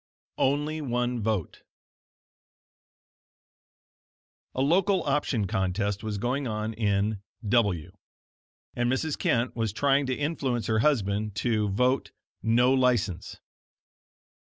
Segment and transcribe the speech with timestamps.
[0.39, 1.61] ONLY ONE VOTE
[4.55, 7.91] A local option contest was going on in W,
[8.75, 9.15] and Mrs.
[9.15, 12.09] Kent was trying to influence her husband to vote
[12.41, 13.39] "No License."